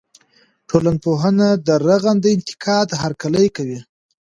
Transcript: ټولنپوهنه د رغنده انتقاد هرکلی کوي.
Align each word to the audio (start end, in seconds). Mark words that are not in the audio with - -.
ټولنپوهنه 0.69 1.47
د 1.67 1.69
رغنده 1.87 2.29
انتقاد 2.37 2.87
هرکلی 3.01 3.47
کوي. 3.55 3.79